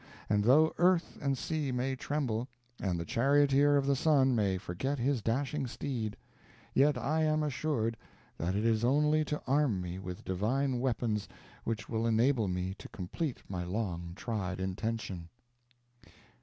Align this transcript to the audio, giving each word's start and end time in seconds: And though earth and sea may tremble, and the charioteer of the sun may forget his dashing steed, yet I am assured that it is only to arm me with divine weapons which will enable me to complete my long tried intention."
And 0.31 0.43
though 0.43 0.73
earth 0.79 1.19
and 1.21 1.37
sea 1.37 1.71
may 1.71 1.95
tremble, 1.95 2.47
and 2.81 2.99
the 2.99 3.05
charioteer 3.05 3.77
of 3.77 3.85
the 3.85 3.95
sun 3.95 4.33
may 4.35 4.57
forget 4.57 4.97
his 4.97 5.21
dashing 5.21 5.67
steed, 5.67 6.17
yet 6.73 6.97
I 6.97 7.21
am 7.21 7.43
assured 7.43 7.97
that 8.39 8.55
it 8.55 8.65
is 8.65 8.83
only 8.83 9.23
to 9.25 9.39
arm 9.45 9.79
me 9.79 9.99
with 9.99 10.25
divine 10.25 10.79
weapons 10.79 11.27
which 11.65 11.87
will 11.87 12.07
enable 12.07 12.47
me 12.47 12.73
to 12.79 12.89
complete 12.89 13.43
my 13.47 13.63
long 13.63 14.13
tried 14.15 14.59
intention." 14.59 15.29